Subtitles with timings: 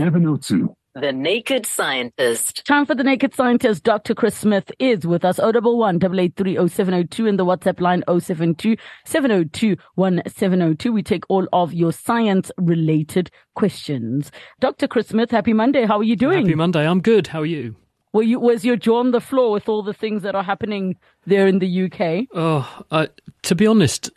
[0.00, 0.74] 702.
[0.94, 2.64] The Naked Scientist.
[2.64, 3.84] Time for the Naked Scientist.
[3.84, 4.14] Dr.
[4.14, 5.38] Chris Smith is with us.
[5.38, 10.90] 011 883 0702 and the WhatsApp line 072 702 1702.
[10.90, 14.32] We take all of your science related questions.
[14.58, 14.88] Dr.
[14.88, 15.84] Chris Smith, happy Monday.
[15.84, 16.46] How are you doing?
[16.46, 16.88] Happy Monday.
[16.88, 17.26] I'm good.
[17.26, 17.76] How are you?
[18.14, 20.96] Were you, was your jaw on the floor with all the things that are happening
[21.26, 22.26] there in the UK?
[22.34, 23.08] Oh, uh,
[23.42, 24.10] to be honest,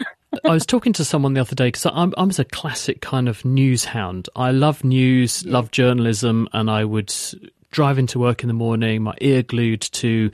[0.46, 3.44] I was talking to someone the other day because I'm I'm a classic kind of
[3.46, 4.30] news hound.
[4.36, 5.54] I love news, yeah.
[5.54, 7.14] love journalism, and I would
[7.74, 10.32] drive into work in the morning, my ear glued to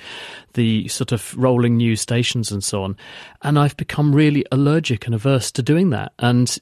[0.53, 2.95] the sort of rolling news stations and so on.
[3.41, 6.11] And I've become really allergic and averse to doing that.
[6.19, 6.55] And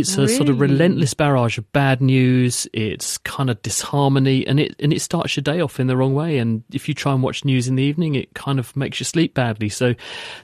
[0.00, 0.34] it's a really?
[0.34, 2.66] sort of relentless barrage of bad news.
[2.72, 6.14] It's kind of disharmony, and it and it starts your day off in the wrong
[6.14, 6.38] way.
[6.38, 9.04] And if you try and watch news in the evening, it kind of makes you
[9.04, 9.68] sleep badly.
[9.68, 9.94] So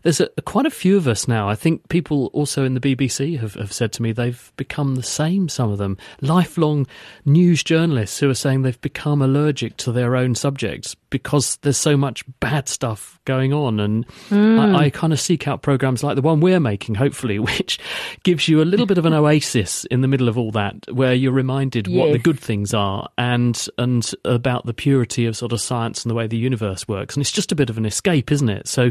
[0.03, 1.49] there's a, quite a few of us now.
[1.49, 5.03] I think people also in the BBC have, have said to me they've become the
[5.03, 5.49] same.
[5.49, 6.87] Some of them, lifelong
[7.25, 11.97] news journalists, who are saying they've become allergic to their own subjects because there's so
[11.97, 13.79] much bad stuff going on.
[13.79, 14.59] And mm.
[14.59, 17.79] I, I kind of seek out programs like the one we're making, hopefully, which
[18.25, 21.15] gives you a little bit of an oasis in the middle of all that, where
[21.15, 21.97] you're reminded yes.
[21.97, 26.11] what the good things are and and about the purity of sort of science and
[26.11, 27.15] the way the universe works.
[27.15, 28.67] And it's just a bit of an escape, isn't it?
[28.67, 28.91] So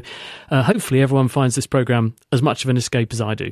[0.52, 3.52] uh, hopefully everyone finds this program as much of an escape as I do.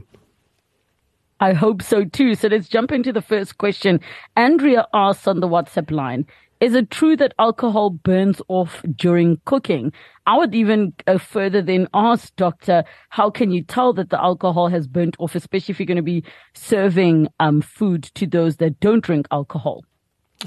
[1.40, 2.36] I hope so too.
[2.36, 4.02] So let's jump into the first question.
[4.36, 6.28] Andrea asks on the WhatsApp line,
[6.60, 9.94] is it true that alcohol burns off during cooking?
[10.26, 14.88] I would even further than ask, doctor, how can you tell that the alcohol has
[14.88, 19.04] burnt off, especially if you're going to be serving um, food to those that don't
[19.04, 19.84] drink alcohol?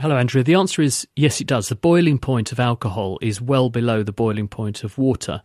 [0.00, 0.44] Hello, Andrea.
[0.44, 1.68] The answer is yes, it does.
[1.68, 5.42] The boiling point of alcohol is well below the boiling point of water.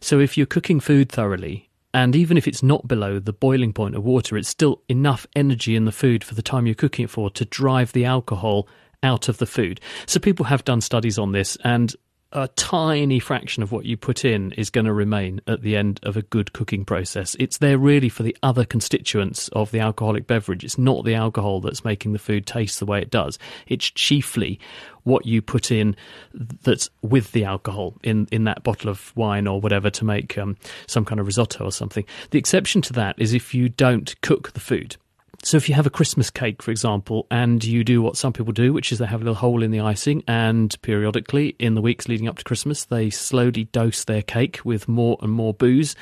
[0.00, 3.94] So if you're cooking food thoroughly, and even if it's not below the boiling point
[3.94, 7.10] of water, it's still enough energy in the food for the time you're cooking it
[7.10, 8.68] for to drive the alcohol
[9.04, 9.80] out of the food.
[10.06, 11.94] So people have done studies on this, and
[12.34, 16.00] a tiny fraction of what you put in is going to remain at the end
[16.02, 17.36] of a good cooking process.
[17.38, 20.64] It's there really for the other constituents of the alcoholic beverage.
[20.64, 23.38] It's not the alcohol that's making the food taste the way it does.
[23.68, 24.58] It's chiefly
[25.04, 25.94] what you put in
[26.32, 30.56] that's with the alcohol in, in that bottle of wine or whatever to make um,
[30.88, 32.04] some kind of risotto or something.
[32.30, 34.96] The exception to that is if you don't cook the food.
[35.44, 38.54] So if you have a Christmas cake, for example, and you do what some people
[38.54, 41.82] do, which is they have a little hole in the icing, and periodically in the
[41.82, 45.96] weeks leading up to Christmas, they slowly dose their cake with more and more booze,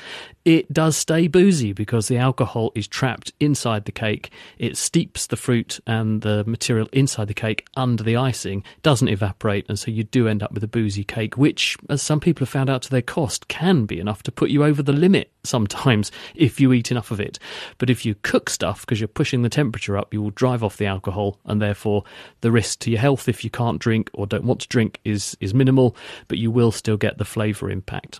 [0.45, 4.29] it does stay boozy because the alcohol is trapped inside the cake.
[4.57, 9.65] It steeps the fruit and the material inside the cake under the icing, doesn't evaporate,
[9.69, 12.49] and so you do end up with a boozy cake, which, as some people have
[12.49, 16.11] found out to their cost, can be enough to put you over the limit sometimes
[16.35, 17.39] if you eat enough of it.
[17.77, 20.75] But if you cook stuff because you're pushing the temperature up, you will drive off
[20.75, 22.03] the alcohol, and therefore
[22.41, 25.37] the risk to your health if you can't drink or don't want to drink is,
[25.39, 25.95] is minimal,
[26.27, 28.19] but you will still get the flavour impact.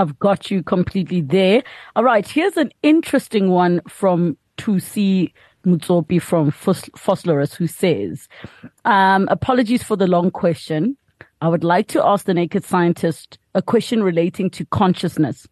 [0.00, 1.62] I've got you completely there.
[1.94, 5.34] All right, here's an interesting one from Tusi
[5.66, 8.26] Mutsopi from Phosphorus who says,
[8.86, 10.96] um, apologies for the long question.
[11.42, 15.46] I would like to ask the naked scientist a question relating to consciousness.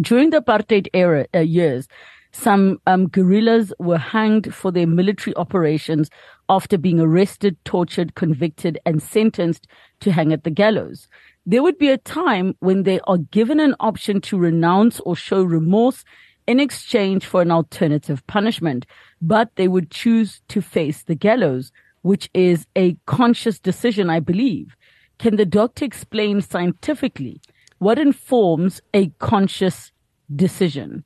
[0.00, 1.86] During the apartheid era uh, years,
[2.32, 6.08] some um, guerrillas were hanged for their military operations
[6.48, 9.66] after being arrested, tortured, convicted, and sentenced
[10.00, 11.08] to hang at the gallows
[11.44, 15.42] there would be a time when they are given an option to renounce or show
[15.42, 16.04] remorse
[16.46, 18.86] in exchange for an alternative punishment,
[19.20, 24.74] but they would choose to face the gallows, which is a conscious decision, I believe.
[25.18, 27.40] Can the doctor explain scientifically
[27.78, 29.92] what informs a conscious
[30.34, 31.04] decision?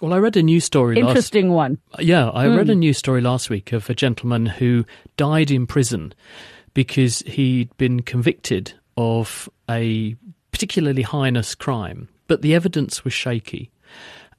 [0.00, 0.98] Well, I read a news story.
[0.98, 1.78] Interesting last, one.
[1.98, 2.56] Yeah, I mm.
[2.56, 2.80] read a hmm.
[2.80, 4.84] news story last week of a gentleman who
[5.16, 6.14] died in prison
[6.72, 10.16] because he'd been convicted of a
[10.50, 13.70] particularly heinous crime, but the evidence was shaky.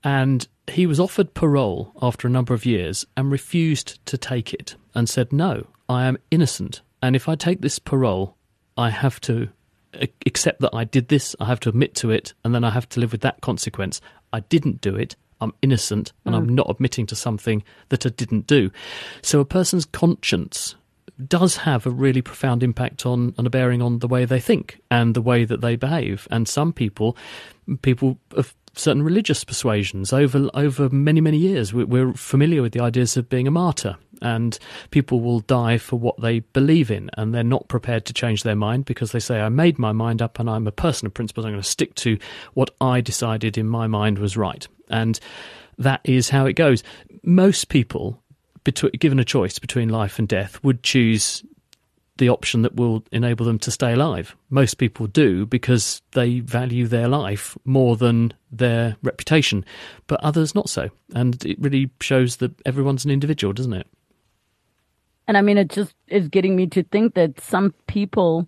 [0.04, 4.76] And he was offered parole after a number of years and refused to take it
[4.94, 6.82] and said, No, I am innocent.
[7.02, 8.36] And if I take this parole,
[8.78, 9.48] I have to
[10.26, 12.88] accept that I did this, I have to admit to it, and then I have
[12.90, 14.02] to live with that consequence.
[14.34, 15.16] I didn't do it.
[15.40, 16.38] I'm innocent and mm.
[16.38, 18.72] I'm not admitting to something that I didn't do.
[19.22, 20.76] So a person's conscience
[21.28, 24.80] does have a really profound impact on and a bearing on the way they think
[24.90, 26.28] and the way that they behave.
[26.32, 27.18] And some people,
[27.82, 33.18] people of certain religious persuasions over over many many years, we're familiar with the ideas
[33.18, 33.98] of being a martyr.
[34.22, 34.60] And
[34.92, 38.56] people will die for what they believe in, and they're not prepared to change their
[38.56, 41.46] mind because they say, I made my mind up and I'm a person of principles.
[41.46, 42.18] I'm going to stick to
[42.54, 44.68] what I decided in my mind was right.
[44.90, 45.18] And
[45.78, 46.84] that is how it goes.
[47.24, 48.22] Most people
[48.64, 51.44] between, given a choice between life and death, would choose
[52.18, 54.36] the option that will enable them to stay alive.
[54.50, 59.66] Most people do because they value their life more than their reputation,
[60.08, 60.90] but others not so.
[61.16, 63.88] And it really shows that everyone's an individual, doesn't it?
[65.28, 68.48] And I mean, it just is getting me to think that some people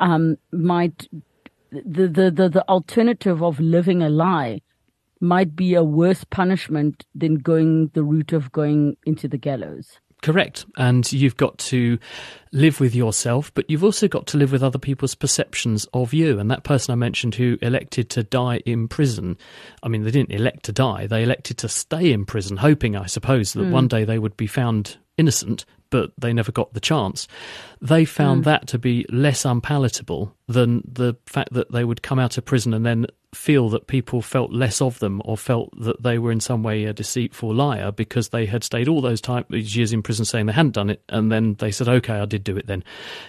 [0.00, 1.08] um, might
[1.70, 4.60] the, the the the alternative of living a lie
[5.22, 10.00] might be a worse punishment than going the route of going into the gallows.
[10.22, 10.66] Correct.
[10.76, 11.98] And you've got to
[12.52, 16.38] live with yourself, but you've also got to live with other people's perceptions of you.
[16.38, 19.36] And that person I mentioned who elected to die in prison,
[19.82, 23.06] I mean, they didn't elect to die, they elected to stay in prison, hoping, I
[23.06, 23.72] suppose, that mm.
[23.72, 27.26] one day they would be found innocent, but they never got the chance.
[27.80, 28.44] They found mm.
[28.44, 32.74] that to be less unpalatable than the fact that they would come out of prison
[32.74, 36.40] and then feel that people felt less of them or felt that they were in
[36.40, 40.24] some way a deceitful liar because they had stayed all those time, years in prison
[40.24, 42.84] saying they hadn't done it and then they said, okay, I did do it then.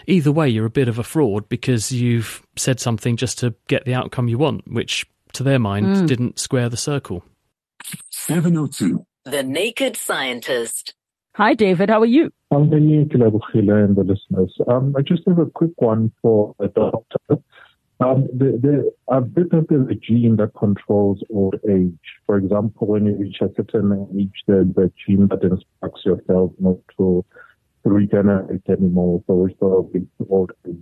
[0.08, 3.86] Either way, you're a bit of a fraud because you've said something just to get
[3.86, 6.08] the outcome you want, which to their mind mm.
[6.08, 7.24] didn't square the circle.
[8.12, 9.06] 702.
[9.26, 10.96] The Naked Scientist.
[11.36, 11.90] Hi, David.
[11.90, 12.32] How are you?
[12.52, 14.56] I'm Benny Kilabukhila and the listeners.
[14.68, 17.42] Um, I just have a quick one for the doctor.
[18.04, 21.94] Um, the, the, a gene that controls old age.
[22.26, 26.52] For example, when you reach a certain age, there's a gene that instructs your cells
[26.60, 27.24] not to
[27.86, 30.76] regenerate anymore, so we sort of old age.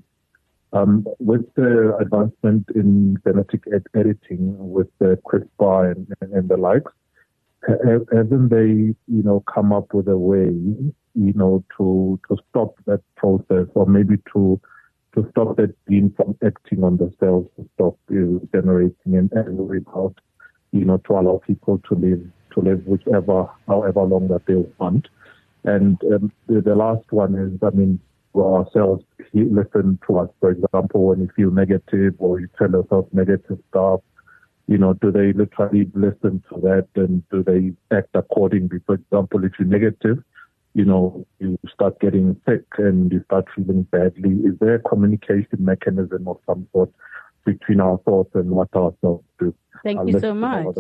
[0.73, 6.91] Um, with the advancement in genetic ed- editing, with the CRISPR and, and the likes,
[7.67, 10.50] haven't they, you know, come up with a way,
[11.13, 14.59] you know, to to stop that process, or maybe to
[15.16, 19.69] to stop that gene from acting on the cells, to stop uh, generating an end
[19.69, 20.16] result,
[20.72, 22.22] you know, to allow people to live
[22.54, 25.08] to live whichever, however long that they want.
[25.63, 28.00] And um, the, the last one is, I mean,
[28.36, 29.04] our cells
[29.34, 30.30] listen to us.
[30.40, 34.02] For example, when you feel negative or you tell yourself negative stuff,
[34.68, 38.80] you know, do they literally listen to that and do they act accordingly?
[38.86, 40.24] For example, if you're negative,
[40.73, 44.31] you know, you start getting sick and you start feeling badly.
[44.45, 46.91] Is there a communication mechanism of some sort
[47.45, 49.53] between our thoughts and what our cells do?
[49.83, 50.75] Thank I'll you so much.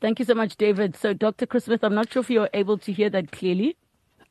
[0.00, 0.96] Thank you so much, David.
[0.96, 1.46] So, Dr.
[1.46, 3.76] Chris Smith, I'm not sure if you're able to hear that clearly.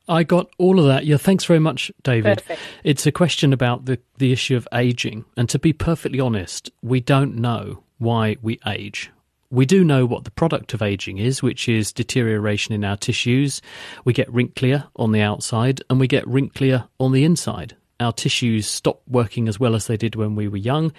[0.08, 1.04] I got all of that.
[1.04, 2.38] Yeah, thanks very much, David.
[2.38, 2.60] Perfect.
[2.84, 5.24] It's a question about the, the issue of aging.
[5.36, 9.10] And to be perfectly honest, we don't know why we age.
[9.56, 13.62] We do know what the product of aging is, which is deterioration in our tissues.
[14.04, 18.66] We get wrinklier on the outside and we get wrinklier on the inside our tissues
[18.66, 20.92] stop working as well as they did when we were young.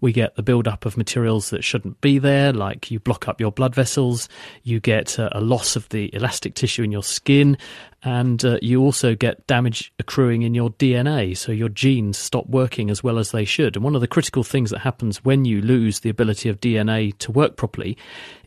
[0.00, 3.52] We get the buildup of materials that shouldn't be there, like you block up your
[3.52, 4.28] blood vessels,
[4.62, 7.58] you get a, a loss of the elastic tissue in your skin,
[8.02, 11.36] and uh, you also get damage accruing in your DNA.
[11.36, 13.76] So your genes stop working as well as they should.
[13.76, 17.16] And one of the critical things that happens when you lose the ability of DNA
[17.18, 17.96] to work properly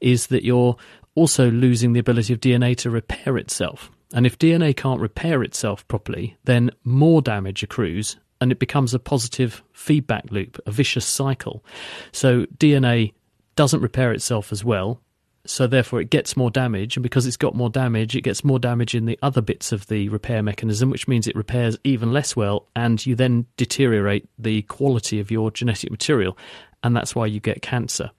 [0.02, 0.78] is that you're
[1.16, 3.92] also losing the ability of DNA to repair itself.
[4.14, 9.00] And if DNA can't repair itself properly, then more damage accrues and it becomes a
[9.00, 11.64] positive feedback loop, a vicious cycle.
[12.12, 13.14] So DNA
[13.56, 15.02] doesn't repair itself as well.
[15.46, 18.60] So therefore it gets more damage and because it's got more damage, it gets more
[18.60, 22.36] damage in the other bits of the repair mechanism, which means it repairs even less
[22.36, 26.38] well and you then deteriorate the quality of your genetic material
[26.84, 28.12] and that's why you get cancer.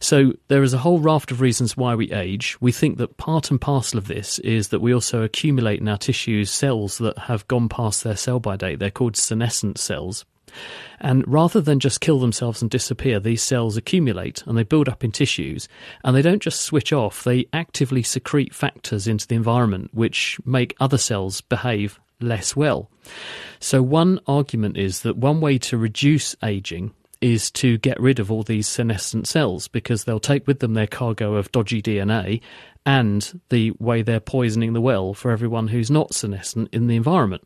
[0.00, 2.56] So there is a whole raft of reasons why we age.
[2.60, 5.98] We think that part and parcel of this is that we also accumulate in our
[5.98, 8.78] tissues cells that have gone past their sell by date.
[8.78, 10.24] They're called senescent cells.
[11.00, 15.04] And rather than just kill themselves and disappear, these cells accumulate and they build up
[15.04, 15.68] in tissues.
[16.04, 20.76] And they don't just switch off, they actively secrete factors into the environment which make
[20.80, 22.90] other cells behave less well.
[23.60, 26.92] So, one argument is that one way to reduce aging
[27.24, 30.86] is to get rid of all these senescent cells because they'll take with them their
[30.86, 32.42] cargo of dodgy DNA
[32.84, 37.42] and the way they're poisoning the well for everyone who's not senescent in the environment.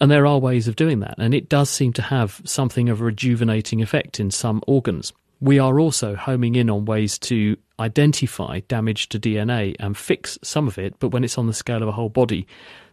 [0.00, 3.00] And there are ways of doing that, and it does seem to have something of
[3.00, 5.12] a rejuvenating effect in some organs.
[5.40, 10.68] We are also homing in on ways to identify damage to DNA and fix some
[10.68, 12.46] of it, but when it's on the scale of a whole body,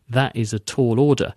[0.10, 1.34] that is a tall order.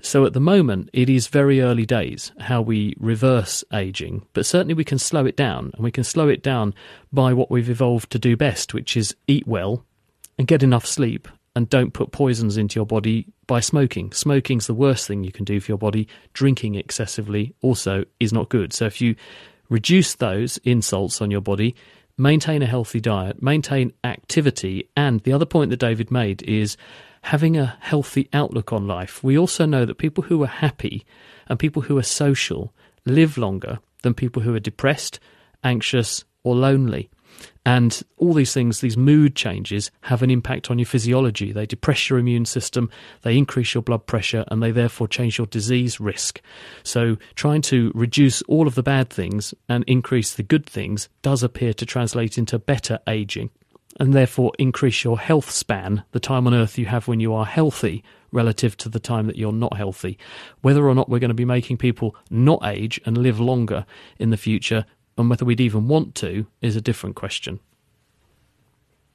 [0.00, 4.74] So at the moment, it is very early days how we reverse aging, but certainly
[4.74, 6.74] we can slow it down, and we can slow it down
[7.12, 9.84] by what we've evolved to do best, which is eat well
[10.38, 14.12] and get enough sleep and don't put poisons into your body by smoking.
[14.12, 16.06] Smoking's the worst thing you can do for your body.
[16.34, 18.74] Drinking excessively also is not good.
[18.74, 19.16] So if you
[19.70, 21.74] reduce those insults on your body,
[22.18, 26.76] maintain a healthy diet, maintain activity, and the other point that David made is
[27.26, 31.04] having a healthy outlook on life, we also know that people who are happy
[31.48, 32.72] and people who are social
[33.04, 35.18] live longer than people who are depressed,
[35.64, 37.10] anxious, or lonely.
[37.64, 41.50] And all these things, these mood changes, have an impact on your physiology.
[41.50, 42.90] They depress your immune system,
[43.22, 46.40] they increase your blood pressure, and they therefore change your disease risk.
[46.84, 51.42] So, trying to reduce all of the bad things and increase the good things does
[51.42, 53.50] appear to translate into better aging
[53.98, 57.46] and therefore increase your health span, the time on earth you have when you are
[57.46, 60.18] healthy relative to the time that you're not healthy.
[60.60, 63.86] Whether or not we're going to be making people not age and live longer
[64.18, 64.84] in the future,
[65.16, 67.60] and whether we'd even want to, is a different question.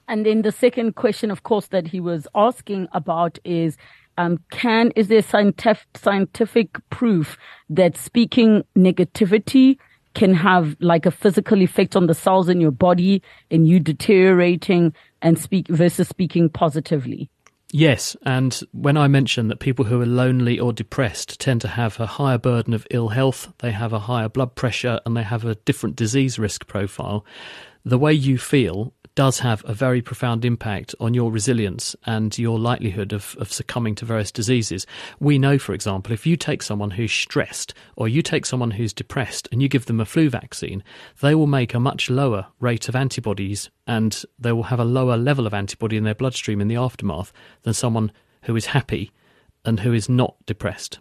[0.08, 3.78] And then the second question, of course, that he was asking about is
[4.18, 7.38] um, can is there scientific scientific proof
[7.70, 9.78] that speaking negativity
[10.14, 14.94] can have like a physical effect on the cells in your body and you deteriorating
[15.22, 17.30] and speak versus speaking positively.
[17.74, 22.00] Yes, and when I mention that people who are lonely or depressed tend to have
[22.00, 25.46] a higher burden of ill health, they have a higher blood pressure, and they have
[25.46, 27.26] a different disease risk profile,
[27.86, 32.58] the way you feel does have a very profound impact on your resilience and your
[32.58, 34.88] likelihood of, of succumbing to various diseases.
[35.20, 38.94] We know, for example, if you take someone who's stressed or you take someone who's
[38.94, 40.84] depressed and you give them a flu vaccine,
[41.22, 45.18] they will make a much lower rate of antibodies and they will have a lower
[45.18, 48.12] level of antibody in their bloodstream in the aftermath than someone
[48.46, 49.12] who is happy
[49.64, 50.98] and who is not depressed.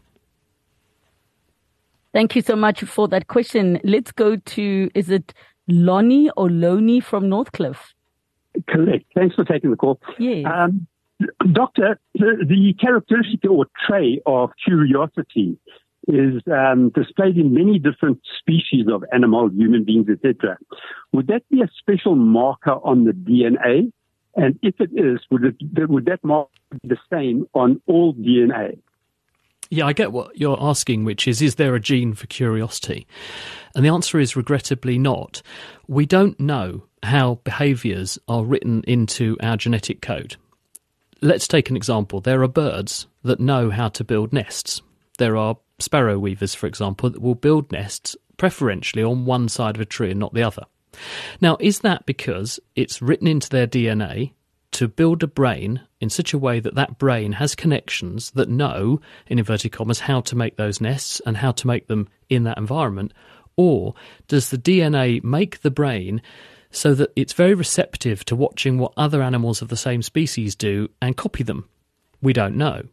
[2.13, 3.81] Thank you so much for that question.
[3.83, 5.33] Let's go to, is it
[5.69, 7.95] Lonnie or Lonnie from Northcliffe?
[8.69, 9.05] Correct.
[9.15, 10.01] Thanks for taking the call.
[10.19, 10.47] Yes.
[10.53, 10.87] Um,
[11.53, 15.59] doctor, the, the, characteristic or trait of curiosity
[16.09, 20.59] is um, displayed in many different species of animal, human beings, etc.
[21.13, 23.93] Would that be a special marker on the DNA?
[24.37, 28.79] And if it is, would, it, would that mark be the same on all DNA?
[29.73, 33.07] Yeah, I get what you're asking, which is is there a gene for curiosity?
[33.75, 35.43] And the answer is regrettably not.
[35.87, 40.37] We don't know how behaviours are written into our genetic code.
[41.23, 42.21] Let's take an example.
[42.21, 44.83] There are birds that know how to build nests.
[45.19, 49.81] There are sparrow weavers, for example, that will build nests preferentially on one side of
[49.81, 50.65] a tree and not the other.
[51.41, 54.33] Now, is that because it's written into their DNA
[54.73, 59.01] to build a brain in such a way that that brain has connections that know,
[59.27, 62.59] in inverted commas, how to make those nests and how to make them in that
[62.59, 63.13] environment?
[63.57, 63.95] Or
[64.29, 66.23] does the DNA make the brain
[66.71, 70.89] so that it's very receptive to watching what other animals of the same species do
[71.03, 71.69] and copy them?
[72.23, 72.85] We don't know.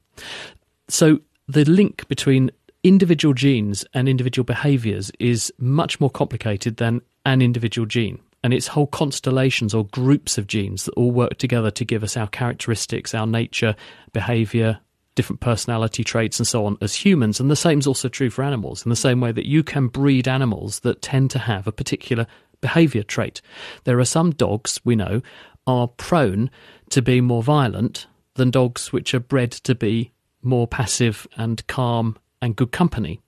[0.89, 2.51] So the link between
[2.83, 8.67] individual genes and individual behaviors is much more complicated than an individual gene and it's
[8.67, 13.13] whole constellations or groups of genes that all work together to give us our characteristics,
[13.13, 13.75] our nature,
[14.13, 14.79] behavior,
[15.15, 17.41] different personality traits, and so on as humans.
[17.41, 19.89] And the same is also true for animals, in the same way that you can
[19.89, 22.25] breed animals that tend to have a particular
[22.61, 23.41] behavior trait.
[23.83, 25.21] There are some dogs we know
[25.65, 26.49] are prone
[26.91, 32.17] to be more violent than dogs which are bred to be more passive and calm
[32.41, 33.19] and good company.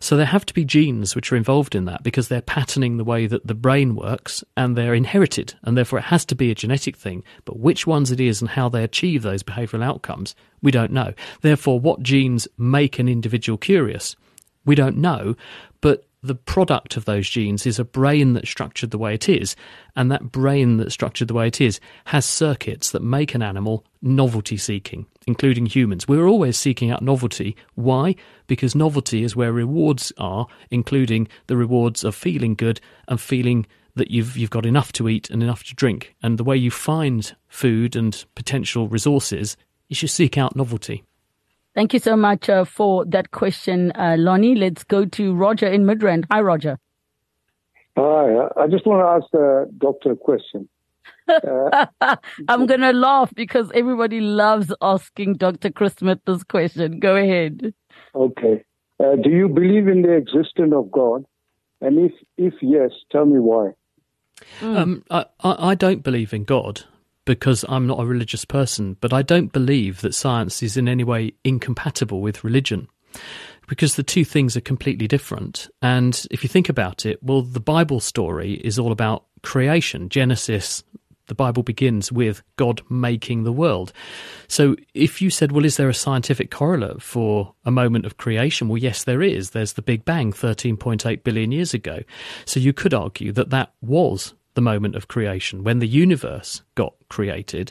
[0.00, 3.04] So there have to be genes which are involved in that because they're patterning the
[3.04, 6.54] way that the brain works and they're inherited and therefore it has to be a
[6.54, 7.24] genetic thing.
[7.44, 11.12] But which ones it is and how they achieve those behavioral outcomes, we don't know.
[11.42, 14.16] Therefore, what genes make an individual curious,
[14.64, 15.36] we don't know.
[15.80, 19.56] But the product of those genes is a brain that's structured the way it is,
[19.94, 23.84] and that brain that's structured the way it is has circuits that make an animal
[24.02, 26.06] novelty seeking, including humans.
[26.06, 27.56] We're always seeking out novelty.
[27.74, 28.14] Why?
[28.46, 34.10] Because novelty is where rewards are, including the rewards of feeling good and feeling that
[34.10, 36.14] you've you've got enough to eat and enough to drink.
[36.22, 39.56] And the way you find food and potential resources
[39.88, 41.02] is you seek out novelty.
[41.76, 44.54] Thank you so much uh, for that question, uh, Lonnie.
[44.54, 46.24] Let's go to Roger in Midrand.
[46.30, 46.78] Hi, Roger.
[47.98, 48.48] Hi.
[48.56, 50.68] I just want to ask the doctor a question.
[51.28, 51.86] Uh,
[52.48, 55.70] I'm going to laugh because everybody loves asking Dr.
[55.70, 57.00] Chris Smith this question.
[57.00, 57.74] Go ahead.
[58.14, 58.64] Okay.
[59.00, 61.24] Uh, do you believe in the existence of God?
[61.80, 63.72] And if, if yes, tell me why.
[64.60, 64.76] Mm.
[64.76, 66.84] Um, I, I don't believe in God
[67.26, 71.04] because I'm not a religious person, but I don't believe that science is in any
[71.04, 72.88] way incompatible with religion
[73.68, 75.68] because the two things are completely different.
[75.82, 80.08] And if you think about it, well, the Bible story is all about creation.
[80.08, 80.84] Genesis,
[81.26, 83.92] the Bible begins with God making the world.
[84.46, 88.68] So if you said, well, is there a scientific correlate for a moment of creation?
[88.68, 89.50] Well, yes, there is.
[89.50, 92.02] There's the Big Bang 13.8 billion years ago.
[92.44, 96.94] So you could argue that that was the moment of creation, when the universe got
[97.08, 97.70] created.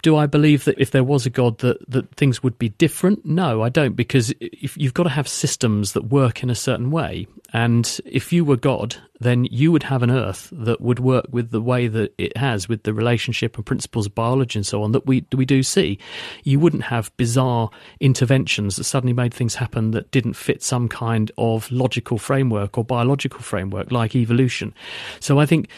[0.00, 3.26] Do I believe that if there was a God that, that things would be different?
[3.26, 6.92] No, I don't, because if you've got to have systems that work in a certain
[6.92, 7.26] way.
[7.52, 11.50] And if you were God, then you would have an earth that would work with
[11.50, 14.92] the way that it has, with the relationship and principles of biology and so on
[14.92, 15.98] that we we do see.
[16.44, 17.70] You wouldn't have bizarre
[18.00, 22.84] interventions that suddenly made things happen that didn't fit some kind of logical framework or
[22.84, 24.74] biological framework like evolution.
[25.18, 25.68] So I think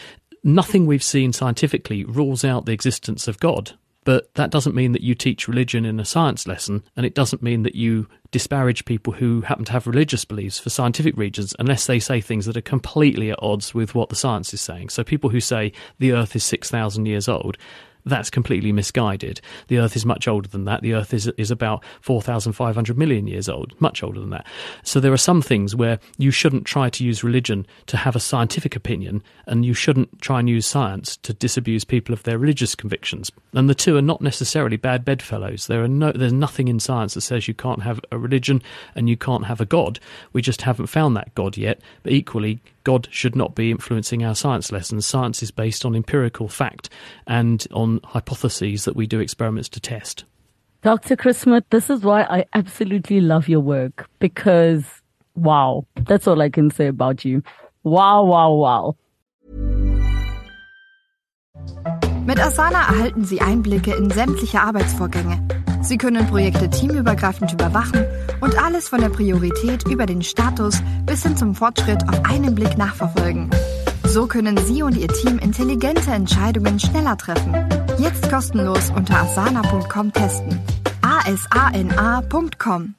[0.43, 3.73] nothing we've seen scientifically rules out the existence of God.
[4.03, 7.43] But that doesn't mean that you teach religion in a science lesson, and it doesn't
[7.43, 11.85] mean that you disparage people who happen to have religious beliefs for scientific reasons unless
[11.85, 14.89] they say things that are completely at odds with what the science is saying.
[14.89, 17.57] So people who say the earth is 6,000 years old,
[18.05, 19.41] that's completely misguided.
[19.67, 20.81] The Earth is much older than that.
[20.81, 24.31] The Earth is is about four thousand five hundred million years old, much older than
[24.31, 24.45] that.
[24.83, 28.19] So there are some things where you shouldn't try to use religion to have a
[28.19, 32.75] scientific opinion, and you shouldn't try and use science to disabuse people of their religious
[32.75, 33.31] convictions.
[33.53, 35.67] And the two are not necessarily bad bedfellows.
[35.67, 38.61] There are no, there's nothing in science that says you can't have a religion
[38.95, 39.99] and you can't have a God.
[40.33, 41.81] We just haven't found that God yet.
[42.03, 45.05] But equally, God should not be influencing our science lessons.
[45.05, 46.89] Science is based on empirical fact
[47.27, 50.25] and on hypotheses that we do experiments to test.
[50.81, 51.15] Dr.
[51.15, 54.83] Chris Smith, this is why I absolutely love your work because
[55.35, 57.43] wow, that's all I can say about you.
[57.83, 58.95] Wow, wow, wow.
[62.25, 65.60] Mit Asana erhalten Sie Einblicke in sämtliche Arbeitsvorgänge.
[65.81, 68.05] Sie können Projekte teamübergreifend überwachen
[68.39, 72.77] und alles von der Priorität über den Status bis hin zum Fortschritt auf einen Blick
[72.77, 73.49] nachverfolgen.
[74.03, 77.55] So können Sie und Ihr Team intelligente Entscheidungen schneller treffen.
[77.97, 80.59] Jetzt kostenlos unter asana.com testen.
[81.01, 82.95] asana.com